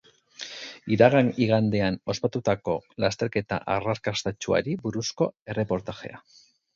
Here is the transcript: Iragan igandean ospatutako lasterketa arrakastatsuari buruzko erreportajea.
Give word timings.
Iragan 0.93 1.27
igandean 1.45 1.97
ospatutako 2.13 2.75
lasterketa 3.05 3.59
arrakastatsuari 3.75 4.75
buruzko 4.87 5.29
erreportajea. 5.55 6.23